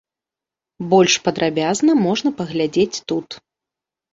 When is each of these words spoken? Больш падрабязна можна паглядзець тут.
Больш 0.93 1.17
падрабязна 1.27 1.91
можна 2.07 2.29
паглядзець 2.41 3.03
тут. 3.13 3.39